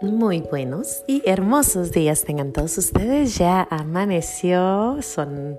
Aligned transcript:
Muy 0.00 0.42
buenos 0.42 1.02
y 1.08 1.28
hermosos 1.28 1.90
días 1.90 2.22
tengan 2.22 2.52
todos 2.52 2.78
ustedes. 2.78 3.36
Ya 3.36 3.66
amaneció, 3.68 5.02
son 5.02 5.58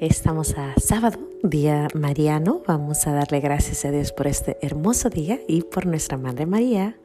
estamos 0.00 0.56
a 0.58 0.74
sábado, 0.80 1.20
día 1.44 1.86
mariano. 1.94 2.62
Vamos 2.66 3.06
a 3.06 3.12
darle 3.12 3.38
gracias 3.38 3.84
a 3.84 3.92
Dios 3.92 4.10
por 4.10 4.26
este 4.26 4.58
hermoso 4.60 5.08
día 5.08 5.38
y 5.46 5.62
por 5.62 5.86
nuestra 5.86 6.16
Madre 6.16 6.46
María. 6.46 6.96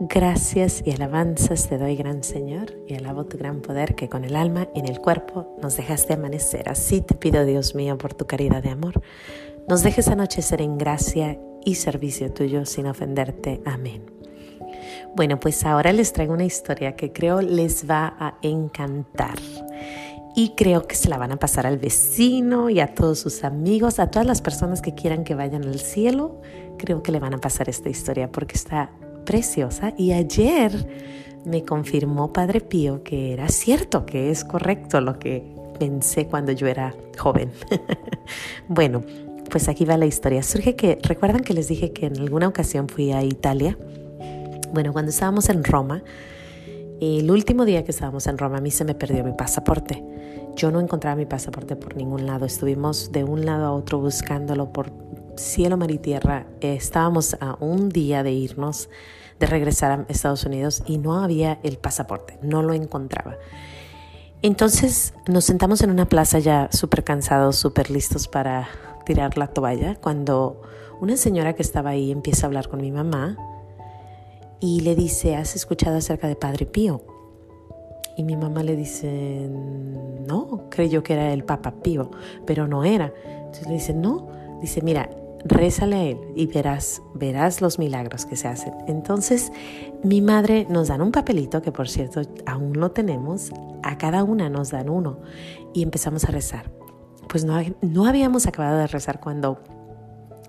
Gracias 0.00 0.82
y 0.84 0.90
alabanzas 0.90 1.70
te 1.70 1.78
doy, 1.78 1.96
gran 1.96 2.24
Señor, 2.24 2.74
y 2.86 2.96
alabo 2.96 3.24
tu 3.24 3.38
gran 3.38 3.62
poder 3.62 3.94
que 3.94 4.10
con 4.10 4.26
el 4.26 4.36
alma 4.36 4.68
y 4.74 4.80
en 4.80 4.88
el 4.88 5.00
cuerpo 5.00 5.56
nos 5.62 5.78
dejaste 5.78 6.12
amanecer. 6.12 6.68
Así 6.68 7.00
te 7.00 7.14
pido, 7.14 7.46
Dios 7.46 7.74
mío, 7.74 7.96
por 7.96 8.12
tu 8.12 8.26
caridad 8.26 8.62
de 8.62 8.68
amor, 8.68 9.00
nos 9.66 9.82
dejes 9.82 10.08
anochecer 10.08 10.60
en 10.60 10.76
gracia 10.76 11.38
y 11.64 11.76
servicio 11.76 12.30
tuyo 12.30 12.66
sin 12.66 12.86
ofenderte. 12.86 13.62
Amén. 13.64 14.19
Bueno, 15.16 15.40
pues 15.40 15.64
ahora 15.64 15.92
les 15.92 16.12
traigo 16.12 16.32
una 16.32 16.44
historia 16.44 16.94
que 16.96 17.12
creo 17.12 17.40
les 17.42 17.88
va 17.88 18.14
a 18.18 18.38
encantar. 18.42 19.38
Y 20.36 20.50
creo 20.56 20.86
que 20.86 20.94
se 20.94 21.08
la 21.08 21.18
van 21.18 21.32
a 21.32 21.36
pasar 21.36 21.66
al 21.66 21.78
vecino 21.78 22.70
y 22.70 22.78
a 22.78 22.94
todos 22.94 23.18
sus 23.18 23.42
amigos, 23.42 23.98
a 23.98 24.10
todas 24.10 24.26
las 24.26 24.40
personas 24.40 24.80
que 24.80 24.94
quieran 24.94 25.24
que 25.24 25.34
vayan 25.34 25.64
al 25.64 25.80
cielo. 25.80 26.40
Creo 26.78 27.02
que 27.02 27.10
le 27.10 27.18
van 27.18 27.34
a 27.34 27.38
pasar 27.38 27.68
esta 27.68 27.88
historia 27.88 28.30
porque 28.30 28.54
está 28.54 28.90
preciosa. 29.26 29.92
Y 29.98 30.12
ayer 30.12 30.86
me 31.44 31.64
confirmó 31.64 32.32
Padre 32.32 32.60
Pío 32.60 33.02
que 33.02 33.32
era 33.32 33.48
cierto, 33.48 34.06
que 34.06 34.30
es 34.30 34.44
correcto 34.44 35.00
lo 35.00 35.18
que 35.18 35.44
pensé 35.78 36.26
cuando 36.26 36.52
yo 36.52 36.68
era 36.68 36.94
joven. 37.18 37.50
bueno, 38.68 39.02
pues 39.50 39.68
aquí 39.68 39.84
va 39.84 39.96
la 39.96 40.06
historia. 40.06 40.42
Surge 40.42 40.76
que, 40.76 40.98
¿recuerdan 41.02 41.42
que 41.42 41.54
les 41.54 41.66
dije 41.68 41.92
que 41.92 42.06
en 42.06 42.18
alguna 42.20 42.46
ocasión 42.46 42.88
fui 42.88 43.10
a 43.10 43.24
Italia? 43.24 43.76
Bueno, 44.72 44.92
cuando 44.92 45.10
estábamos 45.10 45.48
en 45.48 45.64
Roma, 45.64 46.02
el 47.00 47.30
último 47.30 47.64
día 47.64 47.82
que 47.82 47.90
estábamos 47.90 48.26
en 48.28 48.38
Roma, 48.38 48.58
a 48.58 48.60
mí 48.60 48.70
se 48.70 48.84
me 48.84 48.94
perdió 48.94 49.24
mi 49.24 49.32
pasaporte. 49.32 50.04
Yo 50.54 50.70
no 50.70 50.80
encontraba 50.80 51.16
mi 51.16 51.26
pasaporte 51.26 51.74
por 51.74 51.96
ningún 51.96 52.26
lado. 52.26 52.46
Estuvimos 52.46 53.10
de 53.10 53.24
un 53.24 53.44
lado 53.44 53.66
a 53.66 53.72
otro 53.72 53.98
buscándolo 53.98 54.72
por 54.72 54.92
cielo, 55.36 55.76
mar 55.76 55.90
y 55.90 55.98
tierra. 55.98 56.46
estábamos 56.60 57.36
a 57.40 57.56
un 57.58 57.88
día 57.88 58.22
de 58.22 58.32
irnos, 58.32 58.90
de 59.40 59.46
regresar 59.46 59.90
a 59.90 60.04
Estados 60.08 60.44
Unidos 60.44 60.84
y 60.86 60.98
no 60.98 61.18
había 61.20 61.58
el 61.64 61.78
pasaporte. 61.78 62.38
No 62.42 62.62
lo 62.62 62.72
encontraba. 62.72 63.38
Entonces 64.42 65.14
nos 65.26 65.44
sentamos 65.44 65.82
en 65.82 65.90
una 65.90 66.08
plaza 66.08 66.38
ya 66.38 66.68
súper 66.70 67.02
cansados, 67.02 67.56
súper 67.56 67.90
listos 67.90 68.28
para 68.28 68.68
tirar 69.04 69.36
la 69.36 69.48
toalla, 69.48 69.96
cuando 69.96 70.62
una 71.00 71.16
señora 71.16 71.54
que 71.54 71.62
estaba 71.62 71.90
ahí 71.90 72.12
empieza 72.12 72.46
a 72.46 72.48
hablar 72.48 72.68
con 72.68 72.80
mi 72.80 72.92
mamá 72.92 73.36
y 74.60 74.80
le 74.80 74.94
dice, 74.94 75.36
¿has 75.36 75.56
escuchado 75.56 75.96
acerca 75.96 76.28
de 76.28 76.36
Padre 76.36 76.66
Pío? 76.66 77.02
Y 78.16 78.22
mi 78.22 78.36
mamá 78.36 78.62
le 78.62 78.76
dice, 78.76 79.48
no, 79.48 80.68
creyó 80.68 81.02
que 81.02 81.14
era 81.14 81.32
el 81.32 81.44
Papa 81.44 81.80
Pío, 81.82 82.10
pero 82.46 82.68
no 82.68 82.84
era. 82.84 83.12
Entonces 83.26 83.66
le 83.66 83.74
dice, 83.74 83.94
no, 83.94 84.28
dice, 84.60 84.82
mira, 84.82 85.08
rézale 85.44 85.96
a 85.96 86.02
él 86.04 86.18
y 86.36 86.46
verás, 86.46 87.02
verás 87.14 87.60
los 87.60 87.78
milagros 87.78 88.26
que 88.26 88.36
se 88.36 88.48
hacen. 88.48 88.74
Entonces 88.86 89.52
mi 90.04 90.20
madre 90.20 90.66
nos 90.68 90.88
dan 90.88 91.00
un 91.00 91.12
papelito, 91.12 91.62
que 91.62 91.72
por 91.72 91.88
cierto 91.88 92.20
aún 92.46 92.78
lo 92.78 92.90
tenemos, 92.90 93.50
a 93.82 93.96
cada 93.96 94.24
una 94.24 94.50
nos 94.50 94.70
dan 94.70 94.90
uno 94.90 95.20
y 95.72 95.82
empezamos 95.82 96.24
a 96.24 96.30
rezar. 96.30 96.70
Pues 97.28 97.44
no, 97.44 97.58
no 97.80 98.06
habíamos 98.06 98.46
acabado 98.46 98.78
de 98.78 98.86
rezar 98.86 99.20
cuando 99.20 99.60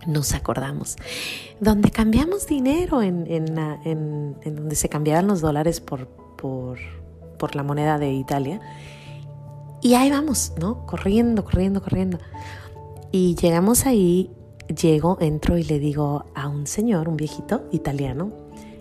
nos 0.07 0.33
acordamos, 0.33 0.97
donde 1.59 1.91
cambiamos 1.91 2.47
dinero 2.47 3.02
en, 3.02 3.25
en, 3.27 4.55
donde 4.55 4.75
se 4.75 4.89
cambiaban 4.89 5.27
los 5.27 5.41
dólares 5.41 5.80
por, 5.80 6.07
por, 6.07 6.80
por, 7.38 7.56
la 7.56 7.63
moneda 7.63 7.97
de 7.97 8.12
Italia. 8.12 8.59
Y 9.81 9.95
ahí 9.95 10.09
vamos, 10.09 10.53
¿no? 10.59 10.85
Corriendo, 10.85 11.44
corriendo, 11.44 11.81
corriendo. 11.81 12.19
Y 13.12 13.35
llegamos 13.35 13.85
ahí, 13.85 14.31
llego, 14.67 15.17
entro 15.19 15.57
y 15.57 15.63
le 15.63 15.79
digo 15.79 16.25
a 16.35 16.47
un 16.47 16.68
señor, 16.68 17.09
un 17.09 17.18
viejito 17.18 17.68
italiano, 17.72 18.31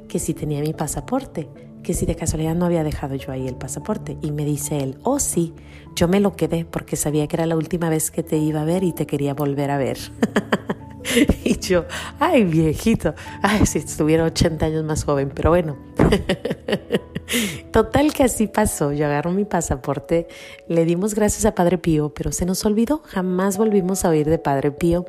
que 0.09 0.19
si 0.19 0.35
tenía 0.35 0.61
mi 0.61 0.73
pasaporte, 0.73 1.49
que 1.83 1.95
si 1.95 2.07
de 2.07 2.17
casualidad 2.17 2.55
no 2.55 2.67
había 2.67 2.85
dejado 2.85 3.15
yo 3.15 3.33
ahí 3.33 3.49
el 3.49 3.57
pasaporte. 3.57 4.19
Y 4.21 4.33
me 4.33 4.45
dice 4.45 4.79
él, 4.79 4.99
oh 5.03 5.19
sí, 5.19 5.55
yo 5.95 6.09
me 6.09 6.21
lo 6.21 6.37
quedé 6.37 6.65
porque 6.65 6.97
sabía 6.97 7.27
que 7.27 7.37
era 7.37 7.47
la 7.47 7.57
última 7.57 7.89
vez 7.89 8.11
que 8.11 8.23
te 8.23 8.37
iba 8.37 8.63
a 8.63 8.65
ver 8.65 8.85
y 8.85 8.93
te 8.93 9.07
quería 9.07 9.35
volver 9.35 9.71
a 9.71 9.79
ver. 9.79 9.99
y 11.45 11.59
yo, 11.59 11.85
ay 12.19 12.45
viejito, 12.45 13.15
ay 13.43 13.67
si 13.67 13.79
estuviera 13.79 14.25
80 14.25 14.67
años 14.67 14.85
más 14.85 15.05
joven, 15.05 15.31
pero 15.35 15.51
bueno. 15.51 15.77
Total 17.73 18.13
que 18.13 18.25
así 18.25 18.49
pasó, 18.49 18.93
yo 18.93 19.07
agarro 19.07 19.31
mi 19.31 19.45
pasaporte, 19.45 20.27
le 20.67 20.85
dimos 20.85 21.15
gracias 21.15 21.45
a 21.45 21.55
Padre 21.55 21.79
Pío, 21.79 22.13
pero 22.13 22.33
se 22.33 22.45
nos 22.45 22.65
olvidó, 22.65 23.03
jamás 23.05 23.57
volvimos 23.57 24.05
a 24.05 24.09
oír 24.09 24.29
de 24.29 24.39
Padre 24.39 24.73
Pío 24.73 25.07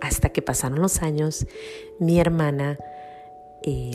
hasta 0.00 0.30
que 0.30 0.42
pasaron 0.42 0.80
los 0.80 1.02
años, 1.02 1.46
mi 2.00 2.18
hermana 2.18 2.78
eh, 3.62 3.92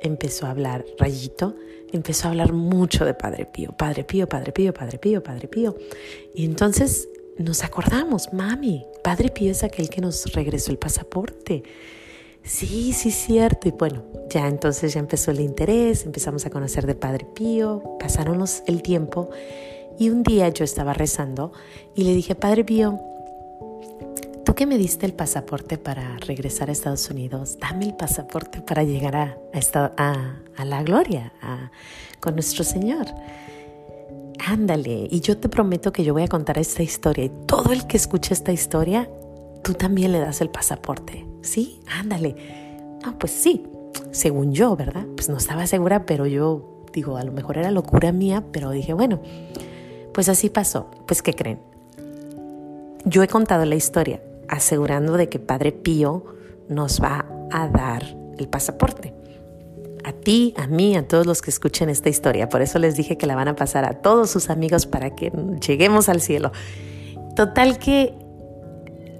empezó 0.00 0.46
a 0.46 0.50
hablar, 0.50 0.86
Rayito, 0.98 1.54
empezó 1.92 2.26
a 2.26 2.30
hablar 2.30 2.52
mucho 2.52 3.04
de 3.04 3.14
Padre 3.14 3.46
Pío, 3.46 3.72
Padre 3.72 4.04
Pío, 4.04 4.26
Padre 4.28 4.52
Pío, 4.52 4.72
Padre 4.72 4.98
Pío, 4.98 5.22
Padre 5.22 5.48
Pío. 5.48 5.76
Y 6.34 6.44
entonces 6.44 7.08
nos 7.38 7.64
acordamos, 7.64 8.32
mami, 8.32 8.86
Padre 9.06 9.28
Pío 9.28 9.52
es 9.52 9.62
aquel 9.62 9.88
que 9.88 10.00
nos 10.00 10.32
regresó 10.32 10.72
el 10.72 10.78
pasaporte. 10.78 11.62
Sí, 12.42 12.92
sí, 12.92 13.12
cierto. 13.12 13.68
Y 13.68 13.70
bueno, 13.70 14.02
ya 14.28 14.48
entonces 14.48 14.94
ya 14.94 14.98
empezó 14.98 15.30
el 15.30 15.38
interés, 15.38 16.04
empezamos 16.04 16.44
a 16.44 16.50
conocer 16.50 16.86
de 16.86 16.96
Padre 16.96 17.24
Pío, 17.24 17.96
pasaron 18.00 18.44
el 18.66 18.82
tiempo 18.82 19.30
y 19.96 20.10
un 20.10 20.24
día 20.24 20.48
yo 20.48 20.64
estaba 20.64 20.92
rezando 20.92 21.52
y 21.94 22.02
le 22.02 22.14
dije, 22.14 22.34
Padre 22.34 22.64
Pío, 22.64 23.00
tú 24.44 24.56
que 24.56 24.66
me 24.66 24.76
diste 24.76 25.06
el 25.06 25.12
pasaporte 25.12 25.78
para 25.78 26.16
regresar 26.16 26.68
a 26.68 26.72
Estados 26.72 27.08
Unidos, 27.08 27.58
dame 27.60 27.84
el 27.84 27.94
pasaporte 27.94 28.60
para 28.60 28.82
llegar 28.82 29.14
a, 29.14 29.38
a, 29.96 30.36
a 30.56 30.64
la 30.64 30.82
gloria, 30.82 31.32
con 32.18 32.34
nuestro 32.34 32.64
Señor 32.64 33.06
ándale, 34.46 35.08
y 35.10 35.20
yo 35.20 35.38
te 35.38 35.48
prometo 35.48 35.92
que 35.92 36.04
yo 36.04 36.12
voy 36.12 36.22
a 36.22 36.28
contar 36.28 36.58
esta 36.58 36.82
historia 36.82 37.24
y 37.24 37.32
todo 37.46 37.72
el 37.72 37.86
que 37.86 37.96
escuche 37.96 38.32
esta 38.32 38.52
historia, 38.52 39.10
tú 39.62 39.74
también 39.74 40.12
le 40.12 40.20
das 40.20 40.40
el 40.40 40.50
pasaporte, 40.50 41.26
¿sí? 41.42 41.80
Ándale. 41.98 42.36
Ah, 43.04 43.14
pues 43.18 43.32
sí, 43.32 43.64
según 44.12 44.52
yo, 44.52 44.76
¿verdad? 44.76 45.04
Pues 45.16 45.28
no 45.28 45.36
estaba 45.36 45.66
segura, 45.66 46.06
pero 46.06 46.26
yo 46.26 46.84
digo, 46.92 47.16
a 47.16 47.24
lo 47.24 47.32
mejor 47.32 47.58
era 47.58 47.70
locura 47.72 48.12
mía, 48.12 48.44
pero 48.52 48.70
dije, 48.70 48.92
bueno, 48.92 49.20
pues 50.14 50.28
así 50.28 50.48
pasó. 50.48 50.90
Pues, 51.06 51.22
¿qué 51.22 51.34
creen? 51.34 51.58
Yo 53.04 53.22
he 53.22 53.28
contado 53.28 53.64
la 53.64 53.74
historia 53.74 54.22
asegurando 54.48 55.16
de 55.16 55.28
que 55.28 55.40
Padre 55.40 55.72
Pío 55.72 56.24
nos 56.68 57.02
va 57.02 57.26
a 57.50 57.68
dar 57.68 58.04
el 58.38 58.48
pasaporte 58.48 59.15
a 60.06 60.12
ti, 60.12 60.54
a 60.56 60.68
mí, 60.68 60.96
a 60.96 61.08
todos 61.08 61.26
los 61.26 61.42
que 61.42 61.50
escuchen 61.50 61.90
esta 61.90 62.08
historia. 62.08 62.48
Por 62.48 62.62
eso 62.62 62.78
les 62.78 62.94
dije 62.94 63.18
que 63.18 63.26
la 63.26 63.34
van 63.34 63.48
a 63.48 63.56
pasar 63.56 63.84
a 63.84 64.02
todos 64.02 64.30
sus 64.30 64.50
amigos 64.50 64.86
para 64.86 65.16
que 65.16 65.32
lleguemos 65.66 66.08
al 66.08 66.20
cielo. 66.20 66.52
Total 67.34 67.78
que 67.80 68.14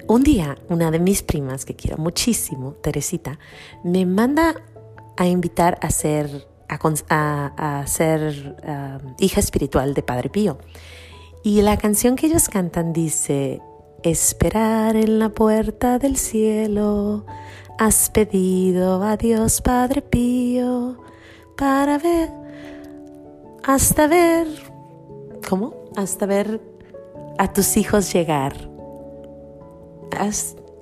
un 0.06 0.22
día 0.22 0.56
una 0.68 0.92
de 0.92 1.00
mis 1.00 1.24
primas, 1.24 1.64
que 1.64 1.74
quiero 1.74 1.98
muchísimo, 1.98 2.74
Teresita, 2.74 3.40
me 3.82 4.06
manda 4.06 4.54
a 5.16 5.26
invitar 5.26 5.76
a 5.82 5.90
ser, 5.90 6.46
a, 6.68 7.84
ser 7.88 8.56
um, 8.62 9.14
hija 9.18 9.40
espiritual 9.40 9.92
de 9.92 10.04
Padre 10.04 10.30
Pío. 10.30 10.56
Y 11.42 11.62
la 11.62 11.78
canción 11.78 12.14
que 12.14 12.26
ellos 12.26 12.48
cantan 12.48 12.92
dice, 12.92 13.60
esperar 14.04 14.94
en 14.94 15.18
la 15.18 15.30
puerta 15.30 15.98
del 15.98 16.16
cielo 16.16 17.26
Has 17.78 18.08
pedido 18.08 19.02
a 19.02 19.18
Dios 19.18 19.60
Padre 19.60 20.00
Pío 20.00 20.96
para 21.58 21.98
ver, 21.98 22.30
hasta 23.64 24.06
ver, 24.06 24.46
¿cómo? 25.46 25.74
Hasta 25.94 26.24
ver 26.24 26.58
a 27.36 27.52
tus 27.52 27.76
hijos 27.76 28.10
llegar. 28.14 28.54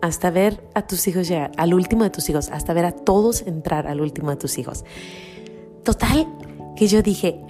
hasta 0.03 0.31
ver 0.31 0.63
a 0.75 0.87
tus 0.87 1.09
hijos 1.09 1.27
llegar, 1.27 1.51
al 1.57 1.75
último 1.75 2.05
de 2.05 2.11
tus 2.11 2.29
hijos, 2.29 2.49
hasta 2.51 2.73
ver 2.73 2.85
a 2.85 2.93
todos 2.93 3.43
entrar 3.43 3.89
al 3.89 4.01
último 4.01 4.31
de 4.31 4.37
tus 4.37 4.57
hijos. 4.59 4.85
Total, 5.83 6.29
que 6.77 6.87
yo 6.87 7.03
dije, 7.03 7.41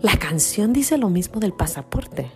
la 0.00 0.16
canción 0.18 0.72
dice 0.72 0.96
lo 0.96 1.10
mismo 1.10 1.40
del 1.40 1.52
pasaporte. 1.52 2.30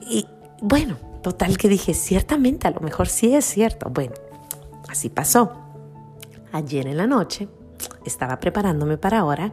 Y 0.00 0.26
bueno, 0.62 0.96
total 1.22 1.58
que 1.58 1.68
dije, 1.68 1.92
ciertamente, 1.92 2.68
a 2.68 2.70
lo 2.70 2.80
mejor 2.80 3.08
sí 3.08 3.34
es 3.34 3.44
cierto. 3.44 3.90
Bueno, 3.90 4.14
Así 4.88 5.08
pasó. 5.08 5.52
Ayer 6.52 6.86
en 6.86 6.96
la 6.96 7.06
noche 7.06 7.48
estaba 8.04 8.40
preparándome 8.40 8.98
para 8.98 9.20
ahora 9.20 9.52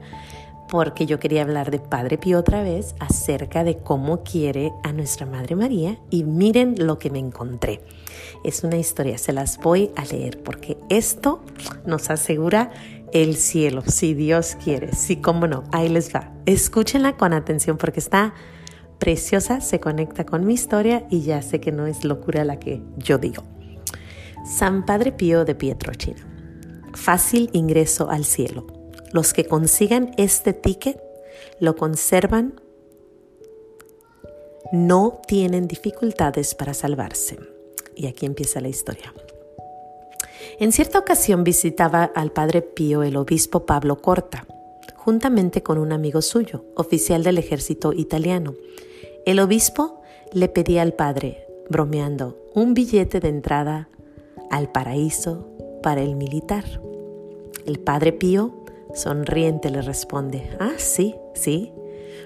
porque 0.68 1.06
yo 1.06 1.20
quería 1.20 1.44
hablar 1.44 1.72
de 1.72 1.80
Padre 1.80 2.18
Pío 2.18 2.40
otra 2.40 2.62
vez 2.62 2.96
acerca 3.00 3.64
de 3.64 3.78
cómo 3.78 4.24
quiere 4.24 4.74
a 4.84 4.92
nuestra 4.92 5.26
Madre 5.26 5.56
María 5.56 5.98
y 6.10 6.24
miren 6.24 6.76
lo 6.86 7.00
que 7.00 7.10
me 7.10 7.20
encontré. 7.20 7.82
Es 8.44 8.64
una 8.64 8.78
historia, 8.78 9.18
se 9.18 9.34
las 9.34 9.58
voy 9.58 9.92
a 9.96 10.06
leer 10.06 10.42
porque 10.44 10.78
esto 10.90 11.42
nos 11.86 12.10
asegura 12.10 12.72
el 13.14 13.36
cielo, 13.36 13.84
si 13.86 14.14
Dios 14.14 14.58
quiere. 14.62 14.94
Sí, 14.94 15.18
cómo 15.18 15.48
no, 15.48 15.64
ahí 15.72 15.88
les 15.88 16.14
va. 16.14 16.34
Escúchenla 16.46 17.16
con 17.16 17.34
atención 17.34 17.78
porque 17.78 18.00
está 18.00 18.34
preciosa, 19.00 19.62
se 19.62 19.80
conecta 19.80 20.26
con 20.26 20.46
mi 20.46 20.54
historia 20.54 21.06
y 21.10 21.22
ya 21.22 21.42
sé 21.42 21.62
que 21.62 21.72
no 21.72 21.88
es 21.88 22.04
locura 22.04 22.44
la 22.44 22.60
que 22.60 22.82
yo 22.98 23.18
digo. 23.18 23.44
San 24.48 24.86
Padre 24.86 25.12
Pío 25.12 25.44
de 25.44 25.58
China. 25.98 26.26
Fácil 26.94 27.50
ingreso 27.52 28.10
al 28.10 28.24
cielo. 28.24 28.66
Los 29.12 29.34
que 29.34 29.46
consigan 29.46 30.12
este 30.18 30.54
ticket 30.54 31.02
lo 31.60 31.76
conservan, 31.76 32.60
no 34.72 35.20
tienen 35.28 35.68
dificultades 35.68 36.56
para 36.56 36.74
salvarse. 36.74 37.38
Y 37.94 38.08
aquí 38.08 38.26
empieza 38.26 38.62
la 38.62 38.70
historia. 38.70 39.14
En 40.60 40.72
cierta 40.72 41.00
ocasión 41.00 41.44
visitaba 41.44 42.06
al 42.06 42.32
Padre 42.32 42.62
Pío 42.62 43.04
el 43.04 43.18
obispo 43.18 43.66
Pablo 43.66 43.98
Corta, 43.98 44.48
juntamente 44.96 45.62
con 45.62 45.78
un 45.78 45.92
amigo 45.92 46.22
suyo, 46.22 46.64
oficial 46.76 47.22
del 47.22 47.38
ejército 47.38 47.92
italiano. 47.92 48.56
El 49.26 49.42
obispo 49.42 50.02
le 50.32 50.48
pedía 50.48 50.84
al 50.84 50.94
padre, 50.94 51.46
bromeando, 51.70 52.38
un 52.54 52.74
billete 52.74 53.20
de 53.20 53.28
entrada 53.28 53.90
al 54.52 54.72
paraíso 54.72 55.48
para 55.82 56.02
el 56.02 56.16
militar. 56.16 56.66
El 57.66 57.80
padre 57.80 58.14
Pío, 58.14 58.54
sonriente, 58.94 59.70
le 59.70 59.82
responde, 59.82 60.50
ah, 60.60 60.74
sí, 60.78 61.16
sí, 61.34 61.72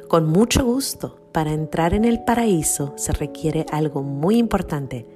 con 0.08 0.28
mucho 0.28 0.66
gusto. 0.66 1.18
Para 1.32 1.54
entrar 1.54 1.94
en 1.94 2.04
el 2.04 2.24
paraíso 2.24 2.94
se 2.98 3.14
requiere 3.14 3.66
algo 3.72 4.04
muy 4.04 4.38
importante. 4.38 5.08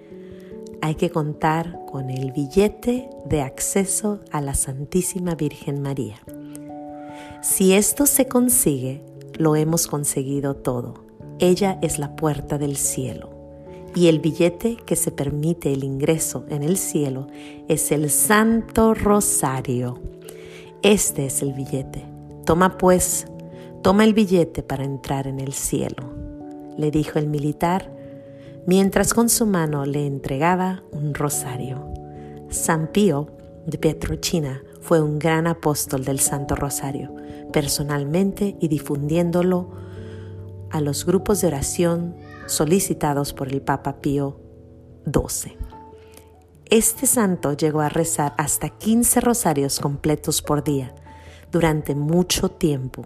Hay 0.82 0.96
que 0.96 1.10
contar 1.10 1.80
con 1.92 2.10
el 2.10 2.32
billete 2.32 3.10
de 3.26 3.42
acceso 3.42 4.22
a 4.32 4.40
la 4.40 4.54
Santísima 4.54 5.36
Virgen 5.36 5.82
María. 5.82 6.22
Si 7.42 7.74
esto 7.74 8.06
se 8.06 8.28
consigue, 8.28 9.04
lo 9.38 9.56
hemos 9.56 9.88
conseguido 9.88 10.56
todo. 10.56 11.04
Ella 11.40 11.78
es 11.82 12.00
la 12.00 12.16
puerta 12.16 12.58
del 12.58 12.78
cielo 12.78 13.35
y 13.96 14.08
el 14.10 14.20
billete 14.20 14.76
que 14.76 14.98
se 14.98 15.10
permite 15.10 15.72
el 15.72 15.84
ingreso 15.84 16.46
en 16.50 16.64
el 16.64 16.78
cielo 16.78 17.28
es 17.70 17.92
el 17.92 18.10
Santo 18.10 18.94
Rosario. 18.94 20.00
Este 20.84 21.28
es 21.28 21.42
el 21.42 21.54
billete. 21.54 22.06
Toma 22.46 22.78
pues, 22.78 23.26
toma 23.82 24.04
el 24.04 24.14
billete 24.14 24.64
para 24.64 24.84
entrar 24.84 25.28
en 25.28 25.40
el 25.40 25.54
cielo, 25.54 26.14
le 26.78 26.92
dijo 26.92 27.18
el 27.18 27.28
militar, 27.28 27.92
mientras 28.68 29.14
con 29.14 29.30
su 29.30 29.46
mano 29.46 29.86
le 29.86 30.06
entregaba 30.06 30.84
un 30.92 31.14
rosario. 31.14 31.88
San 32.50 32.88
Pío 32.92 33.28
de 33.66 33.78
Pietrochina 33.78 34.62
fue 34.82 35.02
un 35.02 35.18
gran 35.18 35.48
apóstol 35.48 36.04
del 36.04 36.20
Santo 36.20 36.56
Rosario, 36.56 37.16
personalmente 37.52 38.58
y 38.60 38.68
difundiéndolo 38.68 39.70
a 40.70 40.82
los 40.82 41.06
grupos 41.06 41.42
de 41.42 41.48
oración 41.48 42.16
solicitados 42.46 43.34
por 43.34 43.52
el 43.52 43.62
Papa 43.62 44.02
Pío 44.02 44.40
XII. 45.06 45.58
Este 46.70 47.06
santo 47.06 47.54
llegó 47.54 47.82
a 47.82 47.90
rezar 47.90 48.34
hasta 48.38 48.70
15 48.70 49.22
rosarios 49.22 49.80
completos 49.80 50.42
por 50.42 50.64
día 50.64 50.96
durante 51.52 51.94
mucho 51.94 52.50
tiempo. 52.50 53.04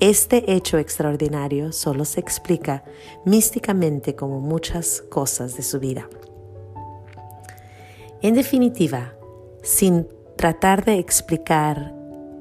Este 0.00 0.52
hecho 0.52 0.78
extraordinario 0.78 1.72
solo 1.72 2.04
se 2.04 2.20
explica 2.20 2.84
místicamente 3.24 4.16
como 4.16 4.40
muchas 4.40 5.02
cosas 5.02 5.56
de 5.56 5.62
su 5.62 5.78
vida. 5.78 6.08
En 8.22 8.34
definitiva, 8.34 9.14
sin 9.62 10.08
tratar 10.36 10.84
de 10.84 10.98
explicar 10.98 11.94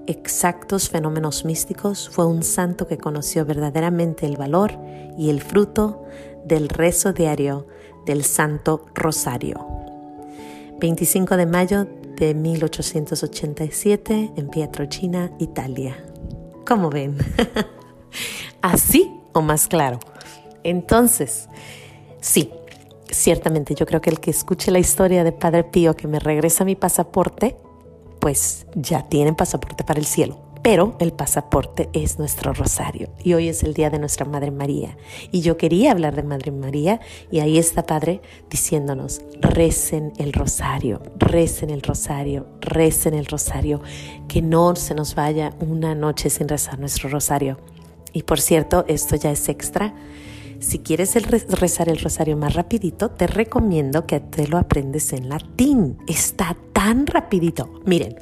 exactos 0.10 0.90
fenómenos 0.90 1.46
místicos, 1.46 2.10
fue 2.10 2.26
un 2.26 2.42
santo 2.42 2.88
que 2.88 2.98
conoció 2.98 3.46
verdaderamente 3.46 4.26
el 4.26 4.38
valor 4.38 4.72
y 5.18 5.30
el 5.30 5.40
fruto 5.40 6.04
del 6.46 6.68
rezo 6.68 7.14
diario 7.14 7.68
del 8.08 8.24
Santo 8.24 8.88
Rosario. 8.96 9.68
25 10.80 11.38
de 11.38 11.46
mayo 11.46 11.88
de 12.16 12.34
1887 12.34 14.32
en 14.36 14.50
Pietrelcina, 14.50 15.32
Italia. 15.38 16.04
¿Cómo 16.66 16.90
ven? 16.90 17.16
¿Así 18.62 19.12
o 19.34 19.42
más 19.42 19.68
claro? 19.68 20.00
Entonces, 20.64 21.50
sí, 22.20 22.52
ciertamente 23.12 23.76
yo 23.76 23.86
creo 23.86 24.02
que 24.02 24.10
el 24.10 24.20
que 24.20 24.32
escuche 24.32 24.72
la 24.72 24.80
historia 24.80 25.24
de 25.24 25.34
Padre 25.34 25.66
Pío 25.66 25.96
que 25.96 26.08
me 26.08 26.20
regresa 26.20 26.66
mi 26.66 26.76
pasaporte, 26.76 27.58
pues 28.20 28.68
ya 28.76 29.08
tienen 29.08 29.36
pasaporte 29.36 29.84
para 29.84 30.00
el 30.00 30.06
cielo. 30.06 30.50
Pero 30.62 30.98
el 31.00 31.14
pasaporte 31.14 31.90
es 31.94 32.20
nuestro 32.20 32.52
rosario 32.52 33.10
y 33.24 33.34
hoy 33.34 33.48
es 33.48 33.64
el 33.64 33.74
día 33.74 33.90
de 33.90 33.98
nuestra 33.98 34.26
Madre 34.26 34.52
María. 34.52 34.98
Y 35.32 35.40
yo 35.40 35.56
quería 35.56 35.92
hablar 35.92 36.16
de 36.16 36.24
Madre 36.24 36.52
María 36.52 37.00
y 37.32 37.40
ahí 37.40 37.58
está 37.58 37.86
Padre 37.86 38.22
diciéndonos, 38.50 39.22
recen 39.40 40.12
el 40.18 40.34
rosario, 40.34 41.02
recen 41.18 41.70
el 41.70 41.82
rosario, 41.82 42.46
recen 42.60 43.14
el 43.14 43.26
rosario, 43.26 43.82
que 44.28 44.42
no 44.42 44.76
se 44.76 44.96
nos 44.96 45.16
vaya 45.16 45.54
una 45.62 45.96
noche 45.96 46.30
sin 46.30 46.50
rezar 46.50 46.78
nuestro 46.78 47.08
rosario. 47.08 47.58
Y 48.12 48.24
por 48.24 48.42
cierto, 48.42 48.84
esto 48.90 49.16
ya 49.16 49.32
es 49.32 49.48
extra. 49.48 49.94
Si 50.60 50.80
quieres 50.80 51.16
rezar 51.50 51.90
el 51.90 52.00
rosario 52.00 52.36
más 52.36 52.54
rapidito, 52.54 53.12
te 53.12 53.28
recomiendo 53.28 54.06
que 54.06 54.20
te 54.20 54.48
lo 54.48 54.58
aprendes 54.58 55.14
en 55.14 55.30
latín. 55.30 55.98
Está 56.08 56.56
tan 56.74 57.08
rapidito. 57.08 57.82
Miren, 57.86 58.18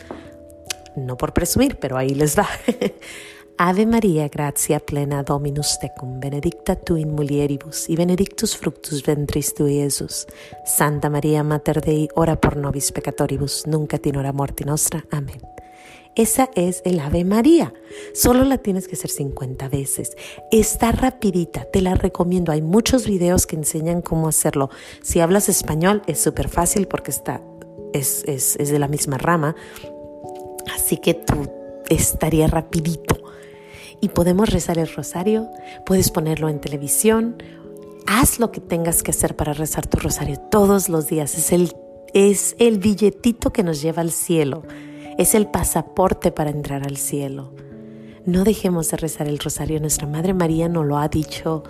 no 0.95 1.17
por 1.17 1.33
presumir, 1.33 1.77
pero 1.79 1.97
ahí 1.97 2.13
les 2.13 2.37
va. 2.37 2.47
Ave 3.59 3.87
María, 3.87 4.27
gracia 4.27 4.79
plena 4.79 5.23
Dominus 5.23 5.79
tecum, 5.79 6.19
benedicta 6.19 6.75
tu 6.75 6.95
in 6.95 7.15
mulieribus, 7.15 7.89
y 7.89 7.95
benedictus 7.95 8.55
fructus 8.55 9.03
ventris 9.03 9.55
tui, 9.55 9.79
Jesús. 9.79 10.27
Santa 10.63 11.09
María, 11.09 11.41
Mater 11.43 11.81
Dei, 11.81 12.07
ora 12.13 12.39
por 12.39 12.55
nobis 12.55 12.91
peccatoribus, 12.91 13.65
nunca 13.65 13.99
in 14.03 14.15
hora 14.15 14.31
morti 14.31 14.63
nostra. 14.63 15.03
Amén. 15.09 15.41
Esa 16.17 16.49
es 16.55 16.81
el 16.83 16.99
Ave 16.99 17.23
María. 17.23 17.75
Solo 18.15 18.43
la 18.43 18.57
tienes 18.57 18.87
que 18.87 18.95
hacer 18.95 19.11
50 19.11 19.69
veces. 19.69 20.17
Está 20.49 20.91
rapidita, 20.91 21.65
te 21.65 21.79
la 21.79 21.93
recomiendo. 21.93 22.51
Hay 22.51 22.63
muchos 22.63 23.05
videos 23.05 23.45
que 23.45 23.55
enseñan 23.55 24.01
cómo 24.01 24.27
hacerlo. 24.27 24.71
Si 25.03 25.19
hablas 25.19 25.47
español 25.47 26.01
es 26.07 26.19
súper 26.19 26.49
fácil 26.49 26.87
porque 26.87 27.11
está, 27.11 27.43
es, 27.93 28.23
es, 28.25 28.57
de 28.57 28.79
la 28.79 28.87
misma 28.87 29.19
rama. 29.19 29.55
Así 30.73 30.97
que 30.97 31.13
tú 31.13 31.51
estaría 31.87 32.47
rapidito. 32.47 33.19
Y 34.01 34.09
podemos 34.09 34.49
rezar 34.49 34.79
el 34.79 34.91
rosario, 34.91 35.47
puedes 35.85 36.09
ponerlo 36.09 36.49
en 36.49 36.59
televisión. 36.59 37.43
Haz 38.07 38.39
lo 38.39 38.51
que 38.51 38.59
tengas 38.59 39.03
que 39.03 39.11
hacer 39.11 39.35
para 39.35 39.53
rezar 39.53 39.85
tu 39.85 39.99
rosario 39.99 40.39
todos 40.49 40.89
los 40.89 41.05
días. 41.05 41.37
Es 41.37 41.51
el, 41.51 41.75
es 42.15 42.55
el 42.57 42.79
billetito 42.79 43.53
que 43.53 43.61
nos 43.61 43.83
lleva 43.83 44.01
al 44.01 44.11
cielo 44.11 44.63
es 45.17 45.35
el 45.35 45.47
pasaporte 45.47 46.31
para 46.31 46.49
entrar 46.49 46.83
al 46.83 46.97
cielo. 46.97 47.53
No 48.25 48.43
dejemos 48.43 48.91
de 48.91 48.97
rezar 48.97 49.27
el 49.27 49.39
rosario. 49.39 49.79
Nuestra 49.79 50.07
Madre 50.07 50.33
María 50.33 50.67
nos 50.67 50.85
lo 50.85 50.97
ha 50.97 51.07
dicho 51.07 51.63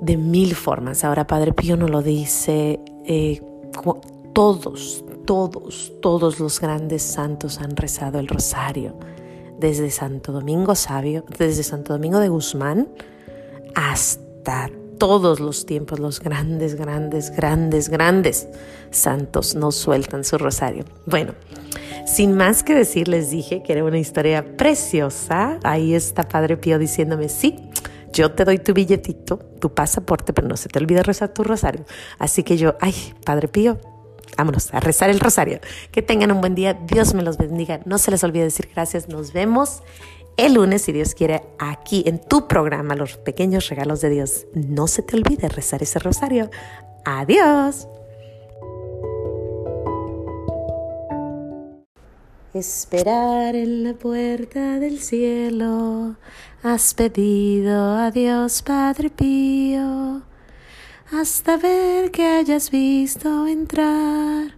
de 0.00 0.16
mil 0.16 0.54
formas. 0.54 1.04
Ahora 1.04 1.26
Padre 1.26 1.52
Pío 1.52 1.76
nos 1.76 1.90
lo 1.90 2.02
dice. 2.02 2.80
Eh, 3.06 3.40
todos, 4.32 5.04
todos, 5.24 5.92
todos 6.02 6.40
los 6.40 6.60
grandes 6.60 7.02
santos 7.02 7.58
han 7.60 7.74
rezado 7.74 8.18
el 8.18 8.28
rosario. 8.28 8.98
Desde 9.58 9.90
Santo 9.90 10.32
Domingo 10.32 10.74
Sabio, 10.74 11.24
desde 11.38 11.62
Santo 11.62 11.94
Domingo 11.94 12.18
de 12.20 12.28
Guzmán 12.28 12.88
hasta 13.74 14.70
todos 14.98 15.40
los 15.40 15.66
tiempos, 15.66 15.98
los 15.98 16.20
grandes, 16.20 16.74
grandes, 16.74 17.30
grandes, 17.30 17.88
grandes 17.88 18.48
santos 18.90 19.54
no 19.54 19.72
sueltan 19.72 20.24
su 20.24 20.38
rosario. 20.38 20.84
Bueno, 21.06 21.32
sin 22.06 22.34
más 22.34 22.62
que 22.62 22.74
decir, 22.74 23.08
les 23.08 23.30
dije 23.30 23.62
que 23.62 23.72
era 23.72 23.84
una 23.84 23.98
historia 23.98 24.56
preciosa. 24.56 25.58
Ahí 25.64 25.94
está 25.94 26.22
Padre 26.22 26.56
Pío 26.56 26.78
diciéndome, 26.78 27.28
sí, 27.28 27.56
yo 28.12 28.32
te 28.32 28.44
doy 28.44 28.58
tu 28.58 28.72
billetito, 28.72 29.38
tu 29.60 29.74
pasaporte, 29.74 30.32
pero 30.32 30.48
no 30.48 30.56
se 30.56 30.68
te 30.68 30.78
olvide 30.78 31.02
rezar 31.02 31.34
tu 31.34 31.42
rosario. 31.42 31.84
Así 32.18 32.44
que 32.44 32.56
yo, 32.56 32.76
ay, 32.80 32.94
Padre 33.24 33.48
Pío, 33.48 33.78
vámonos 34.38 34.72
a 34.72 34.80
rezar 34.80 35.10
el 35.10 35.20
rosario. 35.20 35.60
Que 35.90 36.00
tengan 36.00 36.30
un 36.30 36.40
buen 36.40 36.54
día, 36.54 36.74
Dios 36.74 37.12
me 37.12 37.22
los 37.22 37.38
bendiga. 37.38 37.80
No 37.84 37.98
se 37.98 38.12
les 38.12 38.22
olvide 38.24 38.44
decir 38.44 38.70
gracias, 38.72 39.08
nos 39.08 39.32
vemos 39.32 39.82
el 40.36 40.54
lunes, 40.54 40.82
si 40.82 40.92
Dios 40.92 41.14
quiere, 41.14 41.42
aquí 41.58 42.04
en 42.06 42.20
tu 42.20 42.46
programa, 42.46 42.94
Los 42.94 43.16
Pequeños 43.16 43.68
Regalos 43.68 44.00
de 44.00 44.10
Dios. 44.10 44.46
No 44.54 44.86
se 44.86 45.02
te 45.02 45.16
olvide 45.16 45.48
rezar 45.48 45.82
ese 45.82 45.98
rosario. 45.98 46.50
Adiós. 47.04 47.88
Esperar 52.58 53.54
en 53.54 53.84
la 53.84 53.92
puerta 53.92 54.78
del 54.78 54.98
cielo, 54.98 56.16
has 56.62 56.94
pedido 56.94 57.96
a 57.96 58.10
Dios 58.10 58.62
Padre 58.62 59.10
Pío, 59.10 60.22
hasta 61.12 61.58
ver 61.58 62.10
que 62.10 62.24
hayas 62.24 62.70
visto 62.70 63.46
entrar 63.46 64.54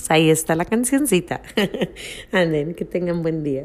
Ahí 0.09 0.31
está 0.31 0.55
la 0.55 0.65
cancioncita. 0.65 1.43
Anden, 2.31 2.75
que 2.75 2.85
tengan 2.85 3.23
buen 3.23 3.43
día. 3.43 3.65